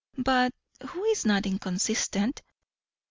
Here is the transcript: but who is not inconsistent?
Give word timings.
but 0.17 0.51
who 0.87 1.03
is 1.03 1.27
not 1.27 1.45
inconsistent? 1.45 2.41